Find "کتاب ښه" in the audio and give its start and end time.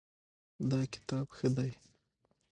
0.93-1.47